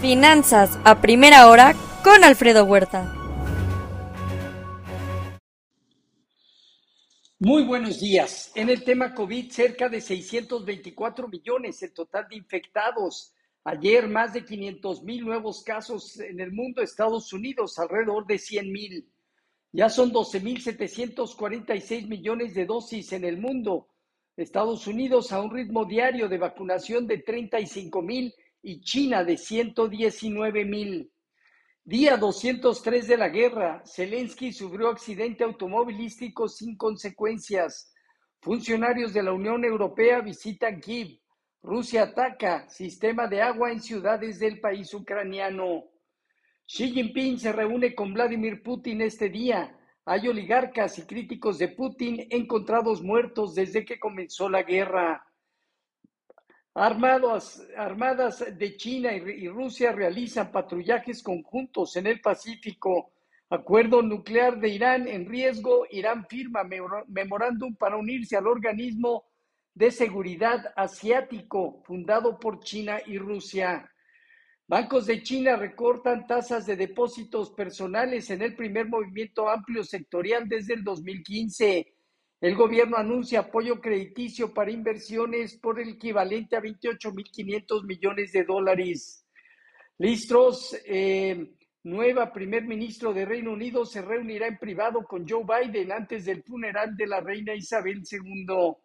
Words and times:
Finanzas 0.00 0.78
a 0.84 1.00
primera 1.00 1.48
hora 1.48 1.74
con 2.04 2.22
Alfredo 2.22 2.64
Huerta. 2.64 3.10
Muy 7.38 7.64
buenos 7.64 8.00
días. 8.00 8.52
En 8.54 8.68
el 8.68 8.84
tema 8.84 9.14
COVID, 9.14 9.50
cerca 9.50 9.88
de 9.88 10.02
624 10.02 11.28
millones 11.28 11.82
el 11.82 11.94
total 11.94 12.28
de 12.28 12.36
infectados. 12.36 13.32
Ayer 13.64 14.06
más 14.06 14.34
de 14.34 14.44
500 14.44 15.02
mil 15.02 15.24
nuevos 15.24 15.62
casos 15.64 16.20
en 16.20 16.40
el 16.40 16.52
mundo, 16.52 16.82
Estados 16.82 17.32
Unidos 17.32 17.78
alrededor 17.78 18.26
de 18.26 18.38
100 18.38 18.70
mil. 18.70 19.10
Ya 19.72 19.88
son 19.88 20.12
12.746 20.12 22.06
millones 22.06 22.54
de 22.54 22.66
dosis 22.66 23.12
en 23.12 23.24
el 23.24 23.38
mundo. 23.38 23.88
Estados 24.36 24.86
Unidos 24.86 25.32
a 25.32 25.40
un 25.40 25.50
ritmo 25.50 25.86
diario 25.86 26.28
de 26.28 26.36
vacunación 26.36 27.06
de 27.06 27.16
35 27.18 28.02
mil 28.02 28.34
y 28.68 28.80
China 28.80 29.22
de 29.22 29.36
119 29.36 30.64
mil. 30.64 31.12
Día 31.84 32.16
203 32.16 33.06
de 33.06 33.16
la 33.16 33.28
guerra. 33.28 33.80
Zelensky 33.86 34.52
sufrió 34.52 34.88
accidente 34.88 35.44
automovilístico 35.44 36.48
sin 36.48 36.76
consecuencias. 36.76 37.94
Funcionarios 38.40 39.12
de 39.12 39.22
la 39.22 39.32
Unión 39.32 39.64
Europea 39.64 40.20
visitan 40.20 40.80
Kiev. 40.80 41.20
Rusia 41.62 42.02
ataca 42.02 42.68
sistema 42.68 43.28
de 43.28 43.40
agua 43.40 43.70
en 43.70 43.80
ciudades 43.80 44.40
del 44.40 44.58
país 44.58 44.92
ucraniano. 44.94 45.84
Xi 46.66 46.90
Jinping 46.90 47.38
se 47.38 47.52
reúne 47.52 47.94
con 47.94 48.14
Vladimir 48.14 48.64
Putin 48.64 49.00
este 49.02 49.28
día. 49.28 49.78
Hay 50.04 50.26
oligarcas 50.26 50.98
y 50.98 51.02
críticos 51.02 51.58
de 51.58 51.68
Putin 51.68 52.26
encontrados 52.30 53.00
muertos 53.00 53.54
desde 53.54 53.84
que 53.84 54.00
comenzó 54.00 54.48
la 54.48 54.64
guerra. 54.64 55.24
Armadas, 56.76 57.64
de 58.58 58.76
China 58.76 59.10
y, 59.14 59.48
Rusia 59.48 59.92
realizan 59.92 60.52
patrullajes 60.52 61.22
conjuntos 61.22 61.96
en 61.96 62.06
el 62.06 62.20
Pacífico. 62.20 63.14
Acuerdo 63.48 64.02
nuclear 64.02 64.60
de 64.60 64.68
Irán 64.68 65.08
en 65.08 65.24
riesgo. 65.24 65.86
Irán 65.90 66.26
firma 66.26 66.64
memorándum 67.08 67.74
para 67.76 67.96
unirse 67.96 68.36
al 68.36 68.46
organismo 68.46 69.24
de 69.72 69.90
seguridad 69.90 70.70
asiático 70.76 71.82
fundado 71.86 72.38
por 72.38 72.60
China 72.60 72.98
y 73.06 73.16
Rusia. 73.16 73.90
Bancos 74.68 75.06
de 75.06 75.22
China 75.22 75.56
recortan 75.56 76.26
tasas 76.26 76.66
de 76.66 76.76
depósitos 76.76 77.52
personales 77.52 78.28
en 78.28 78.42
el 78.42 78.54
primer 78.54 78.86
movimiento 78.86 79.48
amplio 79.48 79.82
sectorial 79.82 80.46
desde 80.46 80.74
el 80.74 80.84
2015. 80.84 81.95
El 82.40 82.54
gobierno 82.54 82.98
anuncia 82.98 83.40
apoyo 83.40 83.80
crediticio 83.80 84.52
para 84.52 84.70
inversiones 84.70 85.56
por 85.56 85.80
el 85.80 85.90
equivalente 85.90 86.54
a 86.56 86.60
28.500 86.60 87.84
millones 87.86 88.32
de 88.32 88.44
dólares. 88.44 89.26
Listros, 89.96 90.76
eh, 90.84 91.54
nueva 91.84 92.32
primer 92.34 92.64
ministro 92.64 93.14
de 93.14 93.24
Reino 93.24 93.52
Unido, 93.52 93.86
se 93.86 94.02
reunirá 94.02 94.48
en 94.48 94.58
privado 94.58 95.04
con 95.04 95.26
Joe 95.26 95.44
Biden 95.44 95.92
antes 95.92 96.26
del 96.26 96.42
funeral 96.42 96.94
de 96.94 97.06
la 97.06 97.20
reina 97.20 97.54
Isabel 97.54 98.02
II. 98.10 98.76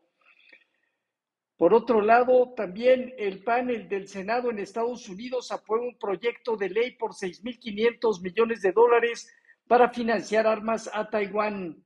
Por 1.58 1.74
otro 1.74 2.02
lado, 2.02 2.54
también 2.56 3.14
el 3.18 3.44
panel 3.44 3.90
del 3.90 4.08
Senado 4.08 4.50
en 4.50 4.60
Estados 4.60 5.10
Unidos 5.10 5.52
aprueba 5.52 5.86
un 5.86 5.98
proyecto 6.00 6.56
de 6.56 6.70
ley 6.70 6.92
por 6.96 7.12
6.500 7.12 8.22
millones 8.22 8.62
de 8.62 8.72
dólares 8.72 9.30
para 9.68 9.90
financiar 9.90 10.48
armas 10.48 10.90
a 10.94 11.10
Taiwán. 11.10 11.84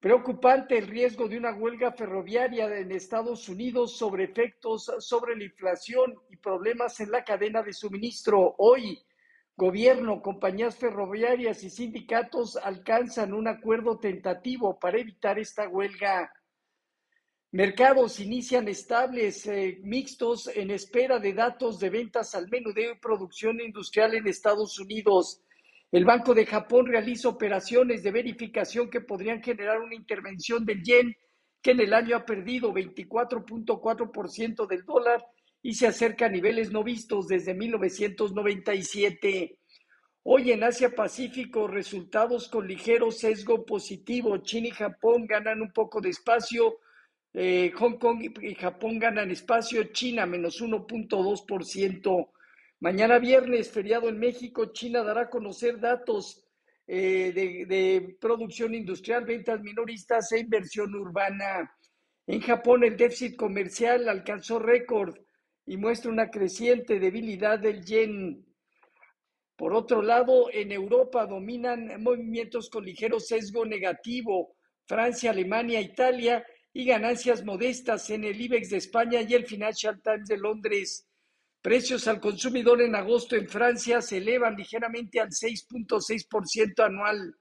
Preocupante 0.00 0.78
el 0.78 0.86
riesgo 0.86 1.26
de 1.26 1.38
una 1.38 1.52
huelga 1.52 1.90
ferroviaria 1.90 2.66
en 2.78 2.92
Estados 2.92 3.48
Unidos 3.48 3.96
sobre 3.96 4.24
efectos 4.24 4.92
sobre 5.00 5.34
la 5.34 5.42
inflación 5.42 6.14
y 6.30 6.36
problemas 6.36 7.00
en 7.00 7.10
la 7.10 7.24
cadena 7.24 7.64
de 7.64 7.72
suministro. 7.72 8.54
Hoy, 8.58 9.02
gobierno, 9.56 10.22
compañías 10.22 10.76
ferroviarias 10.76 11.64
y 11.64 11.70
sindicatos 11.70 12.56
alcanzan 12.56 13.32
un 13.32 13.48
acuerdo 13.48 13.98
tentativo 13.98 14.78
para 14.78 15.00
evitar 15.00 15.36
esta 15.40 15.68
huelga. 15.68 16.32
Mercados 17.50 18.20
inician 18.20 18.68
estables, 18.68 19.48
eh, 19.48 19.80
mixtos, 19.82 20.46
en 20.46 20.70
espera 20.70 21.18
de 21.18 21.32
datos 21.32 21.80
de 21.80 21.90
ventas 21.90 22.36
al 22.36 22.48
menudeo 22.48 22.92
y 22.92 23.00
producción 23.00 23.60
industrial 23.60 24.14
en 24.14 24.28
Estados 24.28 24.78
Unidos. 24.78 25.42
El 25.90 26.04
Banco 26.04 26.34
de 26.34 26.44
Japón 26.44 26.84
realiza 26.86 27.30
operaciones 27.30 28.02
de 28.02 28.10
verificación 28.10 28.90
que 28.90 29.00
podrían 29.00 29.42
generar 29.42 29.80
una 29.80 29.94
intervención 29.94 30.66
del 30.66 30.82
yen, 30.82 31.16
que 31.62 31.70
en 31.70 31.80
el 31.80 31.94
año 31.94 32.14
ha 32.16 32.26
perdido 32.26 32.74
24.4% 32.74 34.66
del 34.66 34.84
dólar 34.84 35.24
y 35.62 35.72
se 35.74 35.86
acerca 35.86 36.26
a 36.26 36.28
niveles 36.28 36.70
no 36.70 36.84
vistos 36.84 37.26
desde 37.26 37.54
1997. 37.54 39.58
Hoy 40.24 40.52
en 40.52 40.62
Asia 40.62 40.94
Pacífico, 40.94 41.66
resultados 41.66 42.48
con 42.48 42.68
ligero 42.68 43.10
sesgo 43.10 43.64
positivo. 43.64 44.36
China 44.38 44.68
y 44.68 44.72
Japón 44.72 45.26
ganan 45.26 45.62
un 45.62 45.72
poco 45.72 46.02
de 46.02 46.10
espacio. 46.10 46.80
Eh, 47.32 47.72
Hong 47.76 47.96
Kong 47.98 48.22
y 48.42 48.54
Japón 48.54 48.98
ganan 48.98 49.30
espacio. 49.30 49.84
China 49.84 50.26
menos 50.26 50.60
1.2%. 50.60 52.28
Mañana 52.80 53.18
viernes, 53.18 53.72
feriado 53.72 54.08
en 54.08 54.20
México, 54.20 54.72
China 54.72 55.02
dará 55.02 55.22
a 55.22 55.30
conocer 55.30 55.80
datos 55.80 56.44
eh, 56.86 57.32
de, 57.34 58.16
producción 58.20 58.72
industrial, 58.72 59.24
ventas 59.24 59.60
minoristas 59.60 60.30
e 60.30 60.38
inversión 60.38 60.94
urbana. 60.94 61.74
En 62.26 62.40
Japón, 62.40 62.84
el 62.84 62.96
déficit 62.96 63.34
comercial 63.34 64.08
alcanzó 64.08 64.60
récord 64.60 65.16
y 65.66 65.76
muestra 65.76 66.12
una 66.12 66.30
creciente 66.30 67.00
debilidad 67.00 67.58
del 67.58 67.84
yen. 67.84 68.46
Por 69.56 69.74
otro 69.74 70.00
lado, 70.00 70.48
en 70.52 70.70
Europa 70.70 71.26
dominan 71.26 72.00
movimientos 72.00 72.70
con 72.70 72.84
ligero 72.84 73.18
sesgo 73.18 73.66
negativo. 73.66 74.54
Francia, 74.86 75.32
Alemania, 75.32 75.80
Italia 75.80 76.46
y 76.72 76.84
ganancias 76.84 77.44
modestas 77.44 78.08
en 78.10 78.22
el 78.22 78.40
IBEX 78.40 78.70
de 78.70 78.76
España 78.76 79.20
y 79.22 79.34
el 79.34 79.46
Financial 79.46 80.00
Times 80.00 80.28
de 80.28 80.38
Londres. 80.38 81.08
Precios 81.60 82.06
al 82.06 82.20
consumidor 82.20 82.80
en 82.82 82.94
agosto 82.94 83.34
en 83.34 83.48
Francia 83.48 84.00
se 84.00 84.18
elevan 84.18 84.54
ligeramente 84.54 85.20
al 85.20 85.30
6.6% 85.30 86.84
anual. 86.84 87.34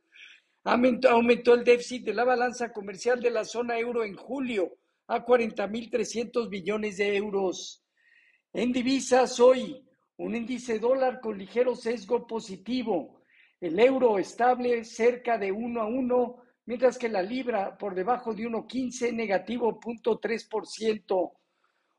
Aumentó 0.64 1.54
el 1.54 1.64
déficit 1.64 2.04
de 2.04 2.14
la 2.16 2.24
balanza 2.24 2.74
comercial 2.74 3.22
de 3.22 3.30
la 3.30 3.46
zona 3.46 3.78
euro 3.78 4.04
en 4.04 4.16
julio 4.16 4.80
a 5.08 5.24
40.300 5.24 6.50
millones 6.50 6.98
de 6.98 7.16
euros. 7.16 7.84
En 8.52 8.72
divisas 8.72 9.40
hoy, 9.40 9.86
un 10.18 10.36
índice 10.36 10.80
dólar 10.80 11.22
con 11.22 11.38
ligero 11.38 11.76
sesgo 11.76 12.26
positivo, 12.26 13.22
el 13.62 13.80
euro 13.80 14.18
estable 14.18 14.84
cerca 14.84 15.38
de 15.38 15.52
1 15.52 15.80
a 15.80 15.86
1, 15.86 16.36
mientras 16.66 16.98
que 16.98 17.08
la 17.08 17.22
libra 17.22 17.78
por 17.78 17.94
debajo 17.94 18.34
de 18.34 18.44
1.15 18.44 19.14
negativo 19.14 19.80
0.3%. 19.80 21.32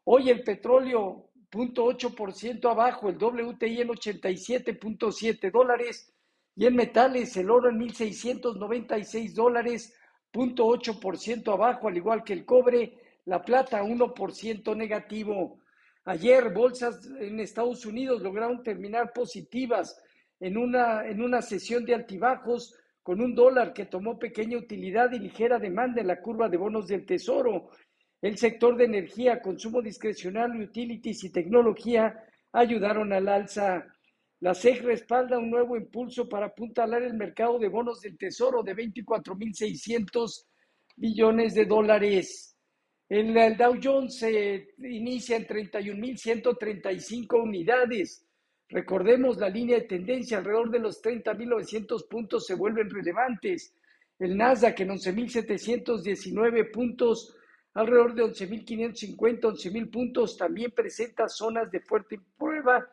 Hoy 0.04 0.30
el 0.30 0.42
petróleo 0.42 1.27
0.8% 1.50 2.70
abajo, 2.70 3.08
el 3.08 3.16
WTI 3.16 3.80
en 3.80 3.88
87.7 3.88 5.50
dólares 5.50 6.12
y 6.54 6.66
en 6.66 6.76
metales 6.76 7.36
el 7.36 7.50
oro 7.50 7.70
en 7.70 7.80
1.696 7.80 9.32
dólares, 9.32 9.94
0.8% 10.32 11.52
abajo, 11.52 11.88
al 11.88 11.96
igual 11.96 12.22
que 12.22 12.34
el 12.34 12.44
cobre, 12.44 12.98
la 13.24 13.42
plata 13.42 13.82
1% 13.82 14.76
negativo. 14.76 15.60
Ayer 16.04 16.52
bolsas 16.52 17.06
en 17.20 17.40
Estados 17.40 17.86
Unidos 17.86 18.22
lograron 18.22 18.62
terminar 18.62 19.12
positivas 19.12 20.02
en 20.40 20.56
una, 20.56 21.06
en 21.06 21.22
una 21.22 21.42
sesión 21.42 21.84
de 21.84 21.94
altibajos 21.94 22.74
con 23.02 23.20
un 23.20 23.34
dólar 23.34 23.72
que 23.72 23.86
tomó 23.86 24.18
pequeña 24.18 24.58
utilidad 24.58 25.12
y 25.12 25.18
ligera 25.18 25.58
demanda 25.58 26.00
en 26.00 26.08
la 26.08 26.20
curva 26.20 26.48
de 26.48 26.58
bonos 26.58 26.88
del 26.88 27.06
Tesoro 27.06 27.70
el 28.20 28.36
sector 28.36 28.76
de 28.76 28.84
energía, 28.84 29.40
consumo 29.40 29.80
discrecional, 29.80 30.60
utilities 30.60 31.22
y 31.24 31.30
tecnología 31.30 32.24
ayudaron 32.52 33.12
al 33.12 33.28
alza. 33.28 33.86
La 34.40 34.54
SEC 34.54 34.82
respalda 34.82 35.38
un 35.38 35.50
nuevo 35.50 35.76
impulso 35.76 36.28
para 36.28 36.46
apuntalar 36.46 37.02
el 37.02 37.14
mercado 37.14 37.58
de 37.58 37.68
bonos 37.68 38.00
del 38.00 38.16
Tesoro 38.16 38.62
de 38.62 38.74
24.600 38.74 40.46
billones 40.96 41.54
de 41.54 41.64
dólares. 41.64 42.56
El, 43.08 43.36
el 43.36 43.56
Dow 43.56 43.78
Jones 43.82 44.18
se 44.18 44.68
inicia 44.78 45.36
en 45.36 45.46
31.135 45.46 47.42
unidades. 47.42 48.24
Recordemos 48.68 49.38
la 49.38 49.48
línea 49.48 49.78
de 49.78 49.86
tendencia 49.86 50.38
alrededor 50.38 50.70
de 50.70 50.80
los 50.80 51.02
30.900 51.02 52.06
puntos 52.08 52.46
se 52.46 52.54
vuelven 52.54 52.90
relevantes. 52.90 53.74
El 54.18 54.36
Nasdaq 54.36 54.80
en 54.80 54.90
11.719 54.90 56.70
puntos 56.70 57.34
alrededor 57.74 58.14
de 58.14 58.24
11.550, 58.24 59.40
11.000 59.40 59.90
puntos, 59.90 60.36
también 60.36 60.72
presenta 60.72 61.28
zonas 61.28 61.70
de 61.70 61.80
fuerte 61.80 62.20
prueba, 62.36 62.88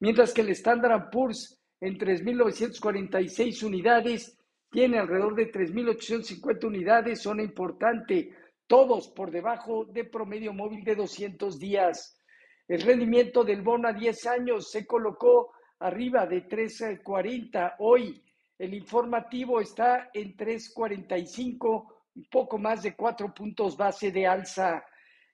mientras 0.00 0.32
que 0.32 0.42
el 0.42 0.50
Standard 0.50 1.10
Poor's 1.10 1.60
en 1.80 1.98
3.946 1.98 3.62
unidades 3.62 4.38
tiene 4.70 4.98
alrededor 4.98 5.34
de 5.34 5.52
3.850 5.52 6.64
unidades, 6.66 7.22
zona 7.22 7.42
importante, 7.42 8.34
todos 8.66 9.08
por 9.08 9.30
debajo 9.30 9.84
de 9.84 10.04
promedio 10.04 10.52
móvil 10.52 10.84
de 10.84 10.96
200 10.96 11.58
días. 11.58 12.20
El 12.68 12.82
rendimiento 12.82 13.44
del 13.44 13.62
bono 13.62 13.88
a 13.88 13.92
10 13.92 14.26
años 14.26 14.70
se 14.70 14.86
colocó 14.86 15.52
arriba 15.78 16.26
de 16.26 16.48
3.40. 16.48 17.76
Hoy 17.78 18.22
el 18.58 18.74
informativo 18.74 19.60
está 19.60 20.10
en 20.12 20.36
3.45, 20.36 21.95
un 22.16 22.24
poco 22.30 22.58
más 22.58 22.82
de 22.82 22.96
cuatro 22.96 23.32
puntos 23.32 23.76
base 23.76 24.10
de 24.10 24.26
alza. 24.26 24.84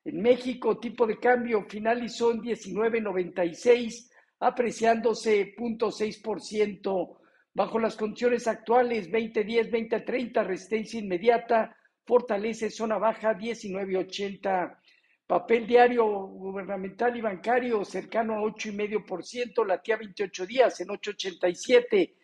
En 0.04 0.20
México, 0.20 0.78
tipo 0.78 1.06
de 1.06 1.18
cambio 1.18 1.64
finalizó 1.68 2.32
en 2.32 2.40
19.96, 2.42 4.10
apreciándose 4.40 5.54
0.6%. 5.56 7.18
Bajo 7.54 7.78
las 7.78 7.96
condiciones 7.96 8.48
actuales, 8.48 9.10
2010, 9.10 9.70
2030, 9.70 10.42
resistencia 10.42 10.98
inmediata, 10.98 11.76
fortalece 12.04 12.70
zona 12.70 12.98
baja 12.98 13.34
19.80. 13.34 14.78
Papel 15.26 15.66
diario 15.66 16.04
gubernamental 16.04 17.16
y 17.16 17.20
bancario 17.20 17.84
cercano 17.84 18.34
a 18.34 18.42
8,5%, 18.42 19.64
latía 19.64 19.96
28 19.96 20.46
días 20.46 20.80
en 20.80 20.88
8,87. 20.88 22.14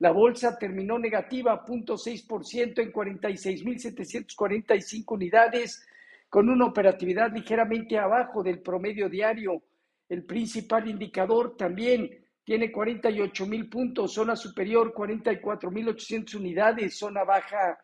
La 0.00 0.12
bolsa 0.12 0.56
terminó 0.56 0.96
negativa 0.98 1.64
0.6% 1.64 2.80
en 2.80 2.92
46.745 2.92 5.04
unidades, 5.08 5.84
con 6.28 6.48
una 6.48 6.66
operatividad 6.66 7.32
ligeramente 7.32 7.98
abajo 7.98 8.44
del 8.44 8.60
promedio 8.60 9.08
diario. 9.08 9.60
El 10.08 10.22
principal 10.24 10.88
indicador 10.88 11.56
también 11.56 12.24
tiene 12.44 12.70
48 12.70 13.46
mil 13.46 13.68
puntos, 13.68 14.14
zona 14.14 14.36
superior 14.36 14.94
44.800 14.94 16.36
unidades, 16.36 16.96
zona 16.96 17.24
baja. 17.24 17.76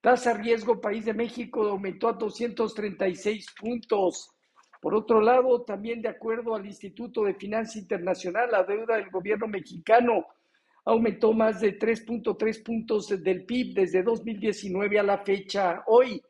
Tasa 0.00 0.34
riesgo 0.34 0.80
país 0.80 1.04
de 1.04 1.14
México 1.14 1.68
aumentó 1.68 2.08
a 2.08 2.14
236 2.14 3.46
puntos. 3.58 4.32
Por 4.80 4.96
otro 4.96 5.20
lado, 5.20 5.62
también 5.62 6.02
de 6.02 6.08
acuerdo 6.08 6.56
al 6.56 6.66
Instituto 6.66 7.22
de 7.22 7.34
Finanza 7.34 7.78
Internacional, 7.78 8.50
la 8.50 8.64
deuda 8.64 8.96
del 8.96 9.10
gobierno 9.10 9.46
mexicano 9.46 10.26
aumentó 10.84 11.32
más 11.32 11.60
de 11.60 11.78
3.3 11.78 12.62
puntos 12.62 13.08
del 13.08 13.44
PIB 13.44 13.74
desde 13.74 14.02
2019 14.02 14.98
a 14.98 15.02
la 15.02 15.18
fecha. 15.18 15.82
Hoy, 15.86 16.20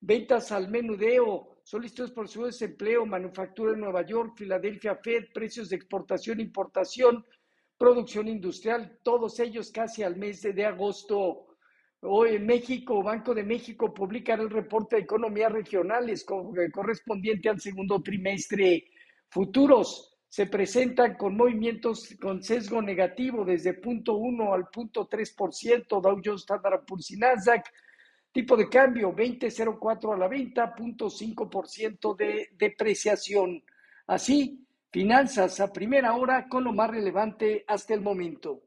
ventas 0.00 0.50
al 0.50 0.68
menudeo, 0.68 1.60
solicitudes 1.62 2.10
por 2.10 2.28
su 2.28 2.44
desempleo, 2.44 3.06
manufactura 3.06 3.72
en 3.72 3.80
Nueva 3.80 4.04
York, 4.04 4.34
Filadelfia 4.36 4.96
Fed, 4.96 5.26
precios 5.32 5.68
de 5.68 5.76
exportación, 5.76 6.40
importación, 6.40 7.24
producción 7.78 8.28
industrial, 8.28 8.98
todos 9.02 9.38
ellos 9.40 9.70
casi 9.70 10.02
al 10.02 10.16
mes 10.16 10.42
de, 10.42 10.64
agosto. 10.64 11.46
Hoy 12.00 12.34
en 12.34 12.46
México, 12.46 13.02
Banco 13.02 13.32
de 13.32 13.44
México 13.44 13.94
publicará 13.94 14.42
el 14.42 14.50
reporte 14.50 14.96
de 14.96 15.02
economías 15.02 15.52
regionales 15.52 16.24
correspondiente 16.24 17.48
al 17.48 17.60
segundo 17.60 18.02
trimestre. 18.02 18.84
Futuros 19.28 20.11
se 20.32 20.46
presentan 20.46 21.14
con 21.16 21.36
movimientos 21.36 22.16
con 22.18 22.42
sesgo 22.42 22.80
negativo 22.80 23.44
desde 23.44 23.74
punto 23.74 24.14
1 24.14 24.54
al 24.54 24.66
punto 24.68 25.06
3%, 25.06 26.00
Dow 26.00 26.22
Jones 26.24 26.40
Standard 26.40 26.86
Poor's 26.86 27.10
Nasdaq 27.18 27.70
Tipo 28.32 28.56
de 28.56 28.66
cambio 28.70 29.14
20.04 29.14 30.14
a 30.14 30.16
la 30.16 30.26
venta, 30.26 30.74
0.5% 30.74 32.16
de 32.16 32.48
depreciación. 32.56 33.62
Así, 34.06 34.66
finanzas 34.90 35.60
a 35.60 35.70
primera 35.70 36.14
hora 36.14 36.48
con 36.48 36.64
lo 36.64 36.72
más 36.72 36.90
relevante 36.90 37.66
hasta 37.68 37.92
el 37.92 38.00
momento. 38.00 38.62